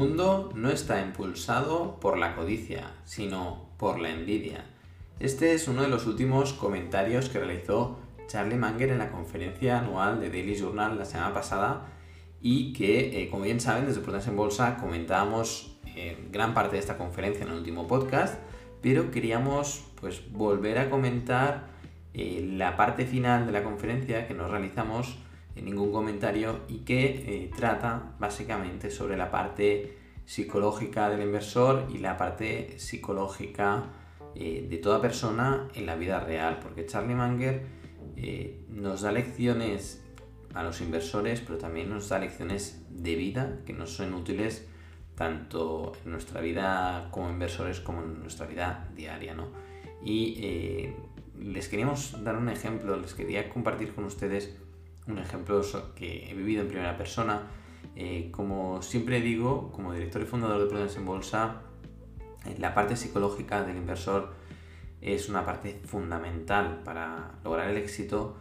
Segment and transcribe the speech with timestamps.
[0.00, 4.64] mundo no está impulsado por la codicia, sino por la envidia.
[5.18, 10.18] Este es uno de los últimos comentarios que realizó Charlie Manger en la conferencia anual
[10.18, 11.86] de Daily Journal la semana pasada
[12.40, 15.76] y que, eh, como bien saben, desde Prudencia en Bolsa comentábamos
[16.32, 18.40] gran parte de esta conferencia en el último podcast,
[18.80, 21.66] pero queríamos pues volver a comentar
[22.14, 25.18] eh, la parte final de la conferencia que nos realizamos
[25.56, 31.98] en ningún comentario y que eh, trata básicamente sobre la parte psicológica del inversor y
[31.98, 33.84] la parte psicológica
[34.34, 37.80] eh, de toda persona en la vida real, porque Charlie Munger
[38.68, 40.04] nos da lecciones
[40.52, 44.68] a los inversores, pero también nos da lecciones de vida que nos son útiles
[45.14, 49.32] tanto en nuestra vida como inversores como en nuestra vida diaria.
[49.34, 49.48] ¿no?
[50.04, 50.92] Y
[51.40, 54.56] les queríamos dar un ejemplo, les quería compartir con ustedes
[55.06, 55.62] un ejemplo
[55.94, 57.42] que he vivido en primera persona.
[57.96, 61.62] Eh, como siempre digo, como director y fundador de Prudence en Bolsa,
[62.46, 64.34] eh, la parte psicológica del inversor
[65.00, 68.36] es una parte fundamental para lograr el éxito,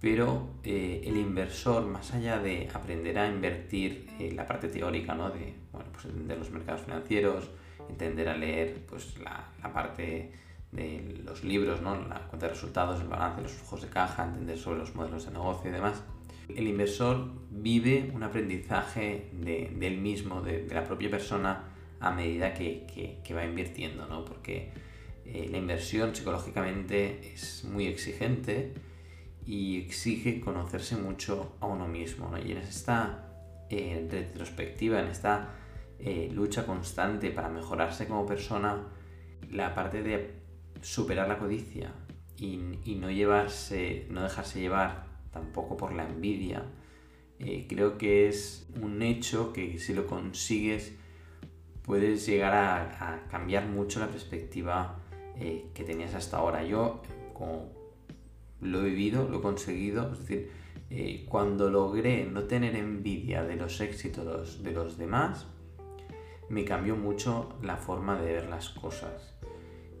[0.00, 5.30] pero eh, el inversor, más allá de aprender a invertir la parte teórica, ¿no?
[5.30, 7.50] de bueno, pues entender los mercados financieros,
[7.88, 10.32] entender a leer pues, la, la parte
[10.72, 11.96] de los libros, ¿no?
[12.08, 15.32] la cuenta de resultados, el balance, los flujos de caja, entender sobre los modelos de
[15.32, 16.02] negocio y demás.
[16.48, 21.68] El inversor vive un aprendizaje de, él mismo, de, la propia persona,
[22.00, 24.24] a medida que, va invirtiendo, ¿no?
[24.24, 24.72] porque
[25.24, 28.74] eh, la inversión psicológicamente es muy exigente
[29.46, 32.28] y exige conocerse mucho a uno mismo.
[32.28, 32.38] ¿no?
[32.38, 33.28] Y en esta
[33.70, 35.50] eh, retrospectiva, en esta
[35.98, 38.88] eh, lucha constante para mejorarse como persona,
[39.50, 40.41] la parte de
[40.82, 41.92] superar la codicia
[42.36, 42.56] y,
[42.96, 46.64] no llevarse, no dejarse llevar tampoco por la envidia,
[47.38, 50.92] eh, creo que es un hecho que si lo consigues
[51.84, 55.00] puedes llegar a, cambiar mucho la perspectiva
[55.36, 56.64] eh, que tenías hasta ahora.
[56.64, 57.02] Yo,
[57.34, 57.72] como
[58.60, 60.50] lo he vivido, lo he conseguido, es decir,
[60.90, 65.46] eh, cuando logré no tener envidia de los éxitos de los demás,
[66.48, 69.34] me cambió mucho la forma de ver las cosas.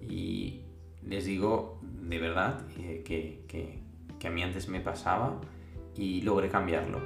[0.02, 0.61] Y
[1.06, 3.82] les digo de verdad eh, que,
[4.26, 5.40] a mí antes me pasaba
[5.96, 7.00] y logré cambiarlo.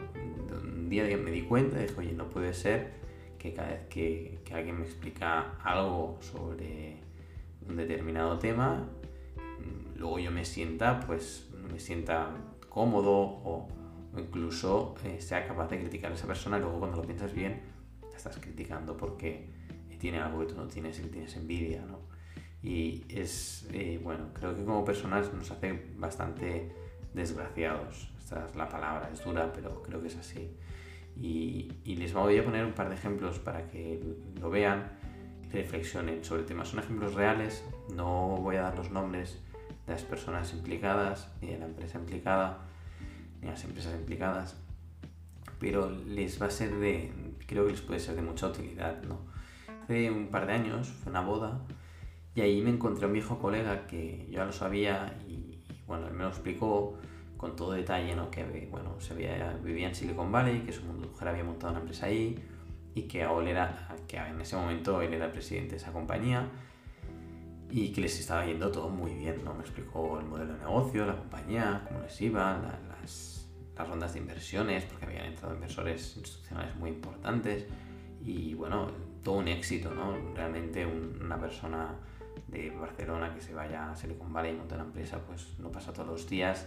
[0.62, 2.92] Un día me di cuenta y dije, oye, no puede ser
[3.38, 6.98] que cada vez que, alguien me explica algo sobre
[7.68, 8.86] un determinado tema,
[9.36, 12.30] mm, luego yo me sienta, pues me sienta
[12.68, 13.68] cómodo o,
[14.16, 17.60] incluso eh, sea capaz de criticar a esa persona y luego cuando lo piensas bien,
[18.10, 19.48] te estás criticando porque
[19.98, 22.15] tiene algo que tú no tienes y que tienes envidia, ¿no?
[22.62, 26.72] Y es, eh, bueno, creo que como personas nos hace bastante
[27.14, 28.10] desgraciados.
[28.18, 30.56] Esta es la palabra, es dura, pero creo que es así.
[31.16, 34.02] Y, y, les voy a poner un par de ejemplos para que
[34.38, 34.90] lo vean
[35.44, 36.64] y reflexionen sobre el tema.
[36.64, 39.40] Son ejemplos reales, no voy a dar los nombres
[39.86, 42.58] de las personas implicadas, ni de la empresa implicada,
[43.40, 44.56] ni de las empresas implicadas,
[45.58, 47.12] pero les va a ser de,
[47.46, 49.20] creo que les puede ser de mucha utilidad, ¿no?
[49.84, 51.60] Hace un par de años fue una boda
[52.36, 56.06] y ahí me encontré a un viejo colega que yo ya lo sabía y, bueno,
[56.06, 56.98] él me lo explicó
[57.38, 58.30] con todo detalle, ¿no?
[58.30, 62.06] Que bueno, se había, vivía en Silicon Valley, que su mujer había montado una empresa
[62.06, 62.38] ahí
[62.94, 66.46] y que ahora era, que en ese momento él era el presidente de esa compañía
[67.70, 69.54] y que les estaba yendo todo muy bien, ¿no?
[69.54, 72.62] Me explicó el modelo de negocio, la compañía, cómo les iban,
[73.00, 73.48] las,
[73.78, 77.64] las rondas de inversiones, porque habían entrado inversores institucionales muy importantes
[78.22, 78.90] y bueno,
[79.22, 80.34] todo un éxito, ¿no?
[80.34, 81.96] Realmente una persona
[82.48, 85.92] de Barcelona que se vaya a Silicon Valley y monte una empresa, pues no pasa
[85.92, 86.66] todos los días.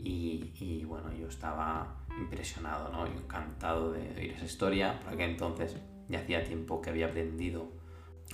[0.00, 3.04] Y, bueno, yo estaba impresionado ¿no?
[3.06, 5.76] encantado de oír esa historia, porque entonces
[6.08, 7.68] ya hacía tiempo que había aprendido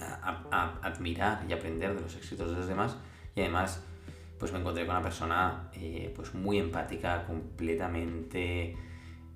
[0.00, 2.96] a, admirar y aprender de los éxitos de los demás
[3.34, 3.82] y además
[4.38, 8.76] pues me encontré con una persona eh, pues muy empática, completamente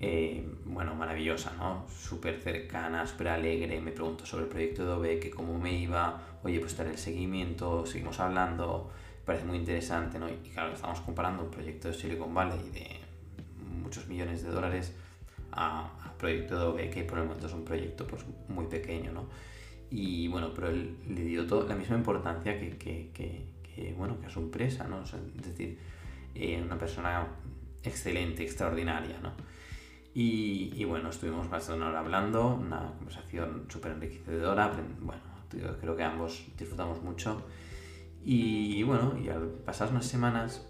[0.01, 1.85] eh, bueno, maravillosa, ¿no?
[1.89, 6.23] Súper cercana, súper alegre, me preguntó sobre el proyecto de OBE, que cómo me iba,
[6.45, 8.91] oye, pues estaré el seguimiento, seguimos hablando,
[9.25, 10.29] parece muy interesante, ¿no?
[10.29, 13.01] Y claro, estamos comparando un proyecto de Silicon Valley de
[13.83, 14.95] muchos millones de dólares
[15.53, 19.27] a, proyecto de OBE, que por el momento es un proyecto pues muy pequeño, ¿no?
[19.91, 24.27] Y bueno, pero él le dio todo, la misma importancia que, que, que, bueno, que
[24.27, 25.03] a su empresa, ¿no?
[25.05, 25.79] es decir,
[26.35, 27.27] eh, una persona
[27.83, 29.33] excelente, extraordinaria, ¿no?
[30.21, 34.73] Y, bueno, estuvimos más de una hora hablando, una conversación súper enriquecedora.
[34.99, 37.45] Bueno, creo que ambos disfrutamos mucho.
[38.25, 40.67] Y, bueno, y al pasar unas semanas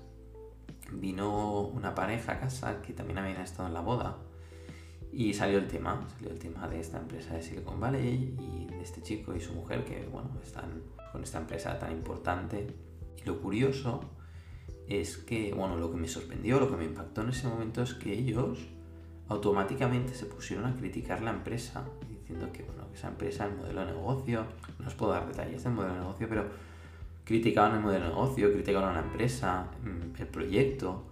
[0.93, 4.19] vino una pareja a casa que también habían estado en la boda.
[5.15, 8.83] Y salió el tema, salió el tema de esta empresa de Silicon Valley y de
[8.83, 12.67] este chico y su mujer que, bueno, están con esta empresa tan importante.
[13.17, 14.11] Y lo curioso
[14.87, 17.95] es que, bueno, lo que me sorprendió, lo que me impactó en ese momento es
[17.95, 18.59] que ellos
[19.29, 23.93] automáticamente se pusieron a criticar la empresa, diciendo que, bueno, esa empresa, el modelo de
[23.93, 24.47] negocio,
[24.79, 26.47] no os puedo dar detalles del modelo de negocio, pero
[27.25, 31.05] criticaban el modelo de negocio, criticaban la empresa, mm, el proyecto,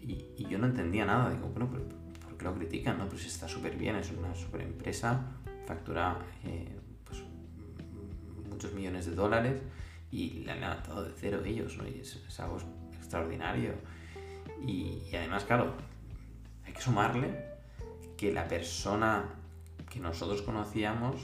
[0.00, 1.30] y, yo no entendía nada.
[1.30, 2.98] Digo, bueno, ¿por qué lo critican?
[2.98, 3.08] No?
[3.08, 5.20] Pues está súper bien, es una super empresa,
[5.66, 7.22] factura eh, pues,
[8.50, 9.62] muchos millones de dólares
[10.10, 11.86] y la han levantado de cero ellos, ¿no?
[11.86, 12.58] Y es, algo
[12.98, 13.72] extraordinario.
[14.66, 15.72] Y, además, claro,
[16.66, 17.51] hay que sumarle
[18.22, 19.24] que la persona
[19.90, 21.16] que nosotros conocíamos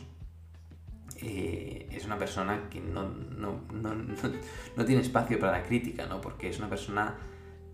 [1.22, 3.08] eh, es una persona que no,
[4.76, 6.20] no, tiene espacio para la crítica, ¿no?
[6.20, 7.14] Porque es una persona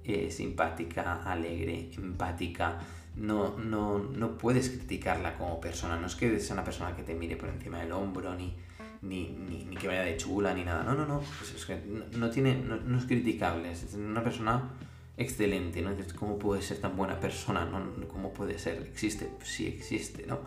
[0.05, 2.79] eh, simpática, alegre, empática.
[3.17, 5.99] No, no, no puedes criticarla como persona.
[5.99, 8.55] No es que sea una persona que te mire por encima del hombro, ni,
[9.01, 10.83] ni, ni, que vaya de chula, ni nada.
[10.83, 11.23] No, no, no.
[11.39, 11.81] Pues es que
[12.13, 13.73] no, tiene, no, es criticable.
[13.73, 14.71] Es una persona
[15.17, 15.91] excelente, ¿no?
[16.19, 17.65] ¿Cómo puede ser tan buena persona?
[17.65, 18.09] ¿no?
[18.09, 18.83] ¿Cómo puede ser?
[18.83, 20.41] Existe, pues sí existe, ¿no?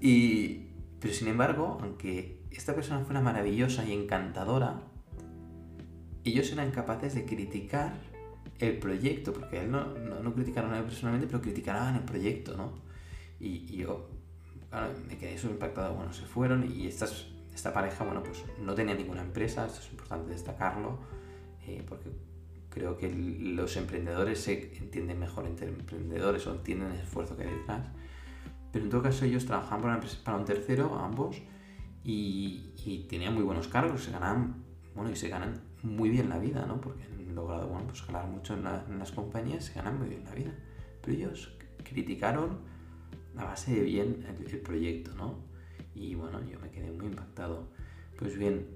[0.00, 0.66] Y,
[1.00, 4.82] pero sin embargo, aunque esta persona fuera maravillosa y encantadora,
[6.24, 7.94] ellos eran capaces de criticar
[8.58, 12.72] el proyecto, porque él no, no, criticaron a él personalmente, pero criticaban el proyecto, ¿no?
[13.40, 14.08] Y, yo,
[15.08, 15.94] me quedé súper impactado.
[15.94, 19.90] Bueno, se fueron y estas, esta pareja, bueno, pues no tenía ninguna empresa, esto es
[19.90, 20.98] importante destacarlo,
[21.66, 22.10] eh, porque
[22.72, 27.54] creo que los emprendedores se entienden mejor entre emprendedores o entienden el esfuerzo que hay
[27.54, 27.86] detrás.
[28.72, 31.36] Pero en todo caso ellos trabajaban para, un tercero, ambos,
[32.02, 34.64] y, tenían muy buenos cargos, se ganaban,
[34.94, 36.80] bueno, y se ganan muy bien la vida, ¿no?
[36.80, 38.64] Porque han logrado, bueno, pues ganar mucho en,
[38.98, 40.54] las compañías, se ganan muy bien la vida.
[41.02, 41.54] Pero ellos
[41.84, 42.60] criticaron
[43.36, 45.36] a base de bien el, proyecto, ¿no?
[45.94, 47.68] Y bueno, yo me quedé muy impactado.
[48.18, 48.68] Pues bien,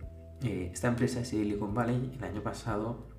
[0.43, 3.16] eh, esta empresa Silicon Valley el año pasado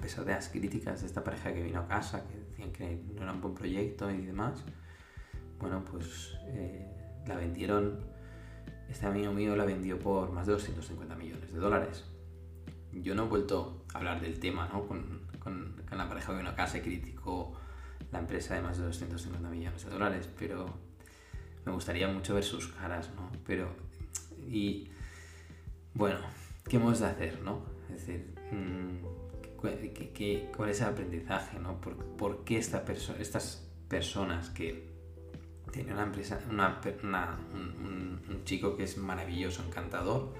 [0.00, 3.04] a pesar de las críticas de esta pareja que vino a casa, que decían que
[3.14, 4.64] no era un buen proyecto y demás,
[5.58, 8.00] bueno, pues eh, la vendieron,
[8.88, 12.06] este amigo mío la vendió por más de 250 millones de dólares.
[12.94, 14.88] Yo no he vuelto a hablar del tema ¿no?
[14.88, 17.52] con, con, con la pareja que vino a casa y criticó
[18.10, 20.64] la empresa de más de 250 millones de dólares, pero
[21.66, 23.30] me gustaría mucho ver sus caras, ¿no?
[23.46, 23.68] Pero,
[24.48, 24.88] y
[25.92, 26.20] bueno,
[26.66, 27.66] ¿qué hemos de hacer, no?
[27.90, 29.19] Es decir, mmm,
[29.60, 31.80] cuál es el aprendizaje, ¿no?
[31.80, 32.84] ¿Por, qué esta
[33.18, 34.88] estas personas que
[35.72, 40.32] tienen una empresa, un, chico que es maravilloso, encantador,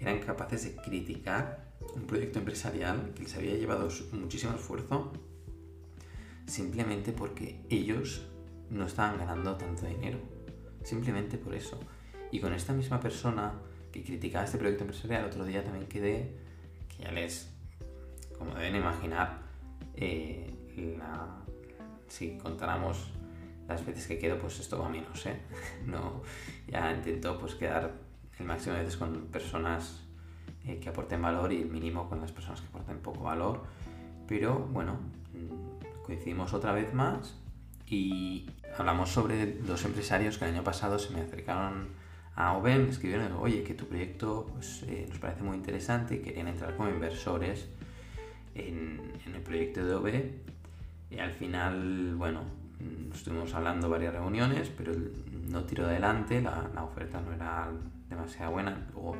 [0.00, 5.12] eran capaces de criticar un proyecto empresarial que les había llevado muchísimo esfuerzo
[6.46, 8.26] simplemente porque ellos
[8.70, 10.18] no estaban ganando tanto dinero.
[10.82, 11.80] Simplemente por eso.
[12.30, 13.54] Y con esta misma persona
[13.92, 16.36] que criticaba este proyecto empresarial, otro día también quedé,
[16.88, 17.53] que ya les
[18.38, 19.38] como deben imaginar,
[19.96, 20.54] eh,
[22.08, 23.10] si contáramos
[23.68, 25.40] las veces que quedo, pues esto va menos, ¿eh?
[25.86, 26.22] No,
[26.68, 27.92] ya intento pues quedar
[28.38, 30.02] el máximo de veces con personas
[30.66, 33.62] eh, que aporten valor y el mínimo con las personas que aporten poco valor.
[34.28, 34.94] Pero bueno,
[35.32, 37.36] mm, coincidimos otra vez más
[37.86, 41.88] y hablamos sobre dos empresarios que el año pasado se me acercaron
[42.36, 46.76] a Oben, escribieron, oye, que tu proyecto pues, nos parece muy interesante y querían entrar
[46.76, 47.68] como inversores
[48.54, 50.08] en, el proyecto de OB
[51.10, 52.40] y al final, bueno,
[53.12, 54.92] estuvimos hablando varias reuniones, pero
[55.50, 57.70] no tiró adelante, la, la oferta no era
[58.08, 58.86] demasiado buena.
[58.92, 59.16] Luego,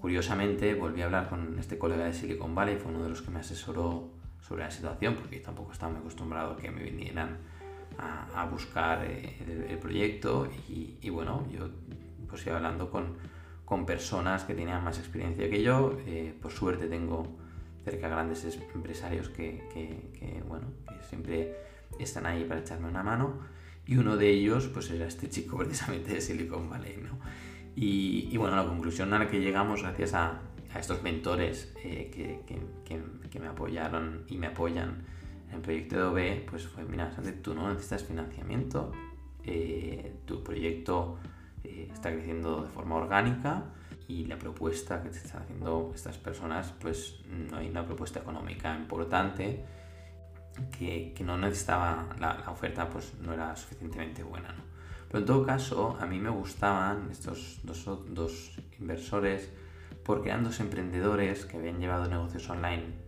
[0.00, 3.30] curiosamente, volví a hablar con este colega de Silicon Valley, fue uno de los que
[3.30, 7.38] me asesoró sobre la situación, porque tampoco estaba muy acostumbrado a que me vinieran
[7.98, 10.48] a, a buscar eh, el, proyecto.
[10.68, 11.68] Y, y, bueno, yo
[12.28, 13.16] pues iba hablando con,
[13.64, 17.36] con, personas que tenían más experiencia que yo, eh, por suerte tengo
[17.84, 21.54] cerca grandes empresarios que, bueno, que siempre
[21.98, 23.38] están ahí para echarme una mano.
[23.86, 27.18] Y uno de ellos, pues era este chico precisamente de Silicon Valley, ¿no?
[27.76, 30.40] Y, bueno, la conclusión a la que llegamos gracias a,
[30.78, 35.04] estos mentores eh, que, me apoyaron y me apoyan
[35.48, 37.12] en el proyecto de OB, pues fue, mira,
[37.42, 38.92] tú no necesitas financiamiento,
[39.44, 41.18] eh, tu proyecto
[41.64, 43.64] eh, está creciendo de forma orgánica,
[44.08, 48.76] y la propuesta que te están haciendo estas personas, pues no hay una propuesta económica
[48.76, 49.64] importante
[50.78, 54.62] que, que no necesitaba, la, la, oferta pues no era suficientemente buena, ¿no?
[55.08, 59.50] Pero en todo caso, a mí me gustaban estos dos, dos inversores
[60.04, 63.04] porque eran dos emprendedores que habían llevado negocios online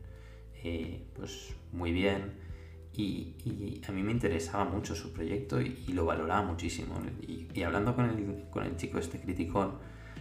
[0.62, 2.46] eh, pues muy bien
[2.92, 6.98] y, a mí me interesaba mucho su proyecto y, lo valoraba muchísimo.
[7.22, 9.74] Y, hablando con el, con el chico este criticón,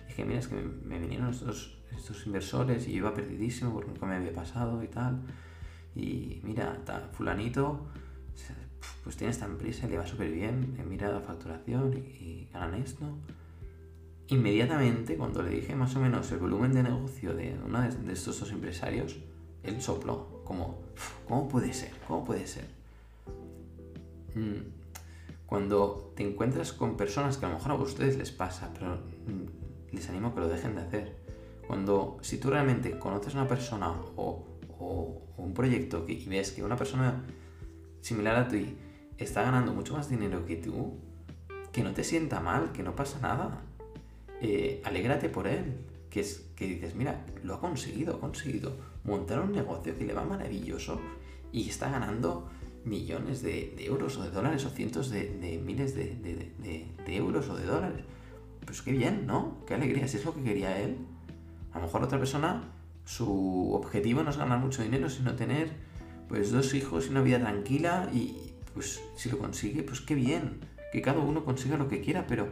[0.07, 4.05] dije, mira, es que me, vinieron estos, estos inversores y yo iba perdidísimo porque nunca
[4.05, 5.21] me había pasado y tal.
[5.95, 6.77] Y mira,
[7.13, 7.87] fulanito,
[9.03, 13.05] pues tiene esta empresa, le va súper bien, mira la facturación y, ganan esto.
[14.27, 18.39] Inmediatamente, cuando le dije más o menos el volumen de negocio de uno de estos
[18.39, 19.17] dos empresarios,
[19.63, 20.81] él sopló, como,
[21.27, 21.91] ¿cómo puede ser?
[22.07, 22.65] ¿Cómo puede ser?
[24.35, 28.95] Mm, cuando te encuentras con personas que a lo mejor a ustedes les pasa, pero
[28.95, 29.64] mm,
[29.95, 31.15] les animo a que lo dejen de hacer.
[31.67, 34.45] Cuando, si tú realmente conoces a una persona o,
[35.37, 37.23] un proyecto y ves que una persona
[38.01, 38.75] similar a ti
[39.17, 40.97] está ganando mucho más dinero que tú,
[41.71, 43.61] que no te sienta mal, que no pasa nada.
[44.41, 45.77] Eh, alégrate por él,
[46.09, 48.73] que, es, que dices, mira, lo ha conseguido, ha conseguido
[49.03, 50.99] montar un negocio que le va maravilloso
[51.51, 52.49] y está ganando
[52.85, 58.03] millones de, euros o de dólares o cientos de, miles de, euros o de dólares.
[58.65, 59.57] Pues qué bien, ¿no?
[59.65, 60.97] Qué alegría, si es lo que quería él.
[61.73, 62.63] A lo mejor otra persona,
[63.05, 65.71] su objetivo no es ganar mucho dinero, sino tener
[66.27, 70.59] pues dos hijos y una vida tranquila y pues si lo consigue, pues qué bien.
[70.91, 72.47] Que cada uno consiga lo que quiera, pero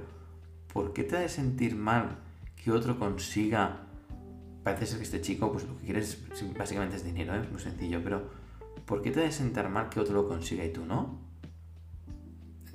[0.71, 2.17] ¿por qué te ha de sentir mal
[2.55, 3.83] que otro consiga
[4.63, 6.17] parece ser que este chico, pues lo que quiere es,
[6.57, 7.41] básicamente es dinero, ¿eh?
[7.41, 8.29] es muy sencillo, pero
[8.85, 11.19] ¿por qué te debe sentar mal que otro lo consiga y tú no?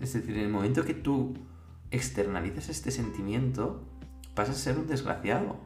[0.01, 1.35] Es decir, en el momento que tú
[1.91, 3.85] externalizas este sentimiento,
[4.35, 5.57] pasas a ser un desgraciado.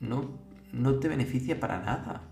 [0.00, 0.38] No,
[0.72, 2.22] no te beneficia para nada.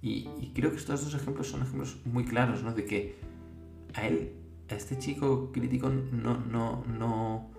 [0.00, 2.74] Y, creo que estos dos ejemplos son ejemplos muy claros, ¿no?
[2.74, 3.16] De que
[3.94, 4.32] a él,
[4.68, 7.50] a este chico crítico, no, no, no,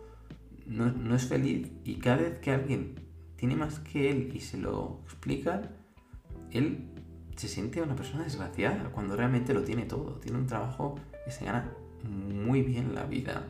[0.66, 2.96] no, no es feliz y cada vez que alguien
[3.38, 5.62] tiene más que él y se lo explica,
[6.52, 6.90] él
[7.36, 10.20] se siente una persona desgraciada cuando realmente lo tiene todo.
[10.20, 11.72] Tiene un trabajo que se gana
[12.04, 13.48] muy bien la vida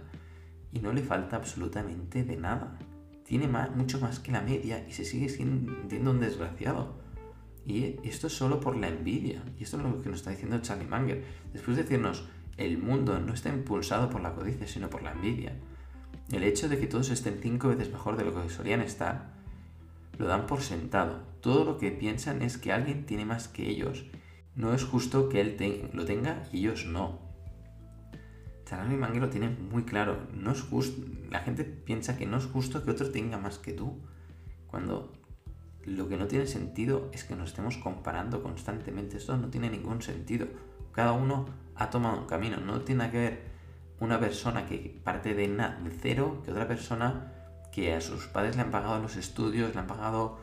[0.73, 2.77] y no le falta absolutamente de nada.
[3.25, 6.95] Tiene mucho más que la media y se sigue sintiendo un desgraciado.
[7.65, 9.43] Y esto es solo por la envidia.
[9.57, 11.23] Y esto es lo que nos está diciendo Charlie Manger.
[11.53, 12.27] Después de decirnos,
[12.57, 15.53] el mundo no está impulsado por la codicia, sino por la envidia.
[16.31, 19.33] El hecho de que todos estén cinco veces mejor de lo que solían estar
[20.17, 21.21] lo dan por sentado.
[21.41, 24.05] Todo lo que piensan es que alguien tiene más que ellos.
[24.55, 27.19] No es justo que él lo tenga y ellos no.
[28.75, 30.17] Charlie Mangue lo tiene muy claro.
[30.33, 31.01] No es justo.
[31.29, 33.99] La gente piensa que no es justo que otro tenga más que tú.
[34.67, 35.13] Cuando
[35.85, 39.17] lo que no tiene sentido es que nos estemos comparando constantemente.
[39.17, 40.47] Esto no tiene ningún sentido.
[40.91, 42.57] Cada uno ha tomado un camino.
[42.57, 43.41] No tiene que ver
[43.99, 47.31] una persona que parte de, de cero que otra persona
[47.71, 50.39] que a sus padres le han pagado los estudios, le han pagado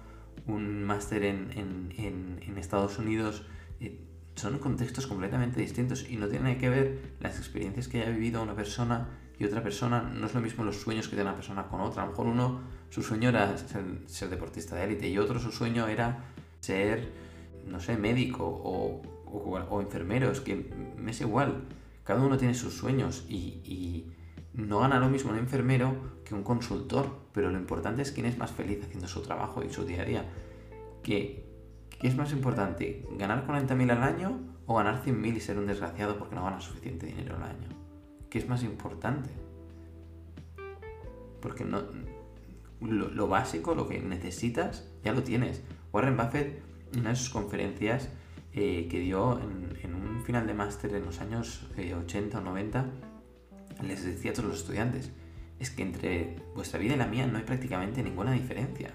[0.47, 3.45] un máster en, Estados Unidos.
[3.81, 8.43] Eh, son contextos completamente distintos y no tiene que ver las experiencias que haya vivido
[8.43, 9.09] una persona
[9.39, 10.03] y otra persona.
[10.03, 12.03] No es lo mismo los sueños que tiene una persona con otra.
[12.03, 12.61] A lo mejor uno,
[12.91, 16.25] su sueño era ser, deportista de élite y otro, su sueño era
[16.61, 17.13] ser,
[17.67, 20.31] no sé, médico o, o, enfermero.
[20.31, 21.65] Es que me es igual.
[22.05, 24.07] Cada uno tiene sus sueños y
[24.55, 28.39] no gana lo mismo un enfermero que un consultor, pero lo importante es quién es
[28.39, 30.25] más feliz haciendo su trabajo y su día a día.
[32.01, 33.07] ¿Qué, es más importante?
[33.19, 37.07] ¿Ganar 40.000 al año o ganar 100.000 y ser un desgraciado porque no gana suficiente
[37.07, 37.69] dinero al año?
[38.31, 39.31] ¿Qué es más importante?
[41.43, 41.83] Porque no,
[42.81, 45.63] lo, básico, lo que necesitas, ya lo tienes.
[45.93, 48.09] Warren Buffett, en una de sus conferencias
[48.55, 52.87] eh, que dio en, un final de máster en los años 80 eh, o 90,
[53.83, 55.13] les decía a todos los estudiantes,
[55.59, 58.91] es que entre vuestra vida y la mía no hay prácticamente ninguna diferencia.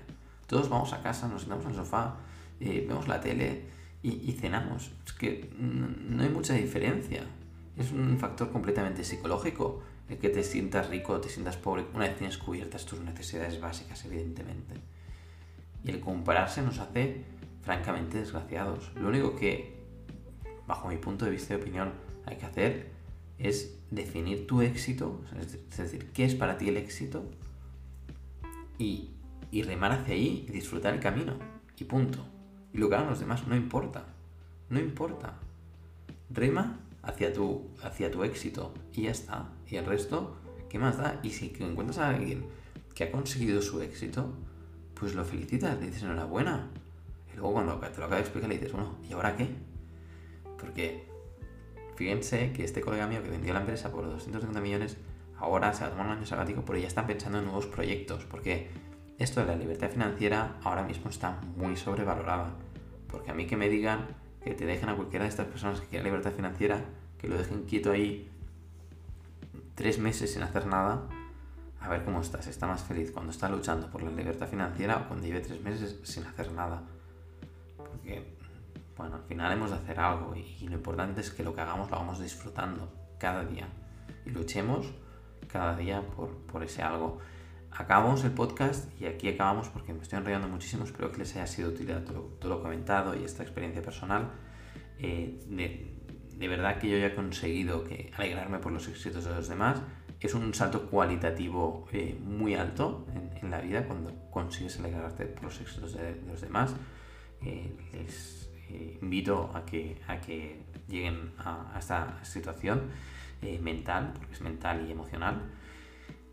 [0.47, 2.17] Todos vamos a casa, nos sentamos en el sofá,
[2.59, 3.63] eh, vemos la tele
[4.03, 4.91] y, cenamos.
[5.05, 7.24] Es que no hay mucha diferencia.
[7.75, 12.05] Es un factor completamente psicológico el que te sientas rico o te sientas pobre una
[12.05, 14.75] vez tienes cubiertas tus necesidades básicas, evidentemente.
[15.83, 17.24] Y el compararse nos hace
[17.63, 18.91] francamente desgraciados.
[18.95, 19.74] Lo único que,
[20.67, 21.93] bajo mi punto de vista y opinión,
[22.25, 22.95] hay que hacer
[23.38, 27.29] es definir tu éxito, es decir, qué es para ti el éxito
[28.77, 29.12] y,
[29.63, 31.39] remar hacia ahí y disfrutar el camino
[31.77, 32.25] y punto.
[32.75, 34.03] Y lo que hagan los demás no importa,
[34.70, 35.36] no importa.
[36.29, 39.50] Rema hacia tu, hacia tu éxito y ya está.
[39.65, 40.36] Y el resto,
[40.67, 41.22] ¿qué más da?
[41.24, 42.46] Y si encuentras a alguien
[42.94, 44.34] que ha conseguido su éxito,
[44.94, 46.67] pues lo felicitas, le dices enhorabuena.
[47.32, 49.48] Y luego cuando te lo acaba de explicar le dices, bueno, ¿y ahora qué?
[50.60, 51.05] Porque
[51.96, 54.98] Fíjense que este colega mío que vendió la empresa por 250 millones,
[55.38, 58.25] ahora se va a tomar un año sabático, pero ya están pensando en nuevos proyectos,
[58.25, 58.67] porque
[59.17, 62.53] esto de la libertad financiera ahora mismo está muy sobrevalorada.
[63.10, 64.07] Porque a mí que me digan
[64.43, 66.81] que te dejen a cualquiera de estas personas que quiera libertad financiera,
[67.17, 68.29] que lo dejen quieto ahí
[69.75, 71.03] tres meses sin hacer nada,
[71.79, 72.48] a ver cómo estás.
[72.48, 76.00] Está más feliz cuando está luchando por la libertad financiera o cuando lleve tres meses
[76.03, 76.81] sin hacer nada.
[77.77, 78.36] Porque,
[78.98, 81.89] bueno, al final hemos de hacer algo y, lo importante es que lo que hagamos
[81.89, 83.67] lo hagamos disfrutando cada día.
[84.25, 84.88] Y luchemos
[85.48, 87.19] cada día por, por ese algo.
[87.77, 90.86] Acabamos el podcast y aquí acabamos porque me estoy enrollando muchísimo.
[90.86, 94.32] Espero que les haya sido útil todo, lo comentado y esta experiencia personal.
[95.00, 95.96] Eh, de,
[96.38, 99.82] de verdad que yo ya he conseguido que alegrarme por los éxitos de los demás
[100.25, 103.05] es un salto cualitativo eh, muy alto
[103.41, 106.75] en, la vida cuando consigues alegrarte por los éxitos de, los demás.
[107.44, 112.89] Eh, les eh, invito a que, a que lleguen a, esta situación
[113.62, 115.39] mental, porque es mental y emocional,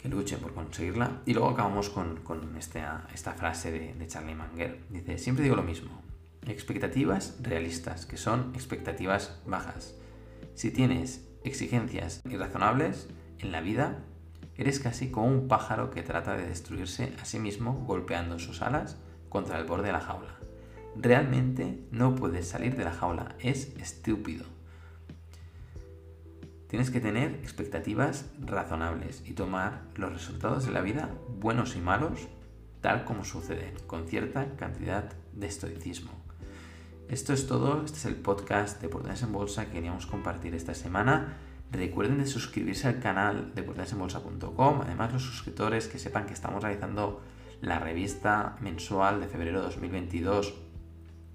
[0.03, 1.23] que luchen por conseguirla.
[1.25, 4.81] Y luego acabamos con, con esta, esta, frase de, Charlie Manger.
[4.91, 6.03] Dice, siempre digo lo mismo,
[6.47, 9.95] expectativas realistas, que son expectativas bajas.
[10.55, 13.99] Si tienes exigencias irrazonables, en la vida,
[14.57, 18.97] eres casi como un pájaro que trata de destruirse a sí mismo golpeando sus alas
[19.29, 20.39] contra el borde de la jaula.
[20.97, 24.45] Realmente no puedes salir de la jaula, es estúpido.
[26.73, 32.29] Tienes que tener expectativas razonables y tomar los resultados de la vida, buenos y malos,
[32.81, 36.13] tal como suceden, con cierta cantidad de estoicismo.
[37.11, 40.73] Esto es todo, este es el podcast de Portales en Bolsa que queríamos compartir esta
[40.73, 41.37] semana.
[41.71, 44.81] Recuerden de suscribirse al canal de portalesenbolsa.com.
[44.81, 47.21] Además, los suscriptores que sepan que estamos realizando
[47.61, 50.55] la revista mensual de febrero de 2022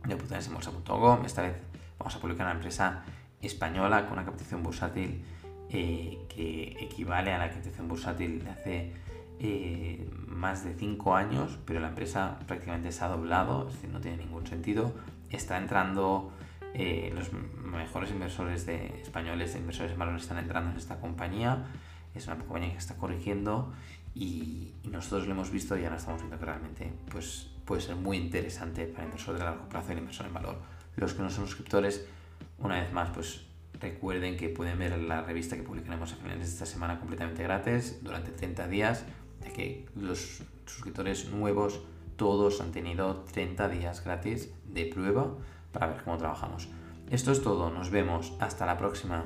[0.04, 1.26] de portalesenbolsa.com.
[1.26, 1.58] Esta vez
[2.00, 3.04] vamos a publicar una empresa
[3.42, 5.24] española con una captación bursátil
[5.70, 8.94] eh, que equivale a la captación bursátil de hace
[9.40, 14.00] eh, más de 5 años, pero la empresa prácticamente se ha doblado, es decir, no
[14.00, 14.94] tiene ningún sentido.
[15.30, 16.32] Está entrando
[16.74, 21.66] eh, los mejores inversores de, españoles de inversores en valor están entrando en esta compañía.
[22.16, 23.74] Es una compañía que está corrigiendo
[24.16, 28.18] y, nosotros lo hemos visto y ahora estamos viendo que realmente pues, puede ser muy
[28.18, 30.58] interesante para el inversor de largo plazo y el inversor en valor.
[30.96, 32.08] Los que no son suscriptores,
[32.60, 33.46] una vez más, pues
[33.80, 38.00] recuerden que pueden ver la revista que publicaremos a finales de esta semana completamente gratis
[38.02, 39.06] durante 30 días,
[39.44, 41.82] ya que los suscriptores nuevos
[42.16, 45.36] todos han tenido 30 días gratis de prueba
[45.72, 46.68] para ver cómo trabajamos.
[47.10, 49.26] Esto es todo, nos vemos, hasta la próxima.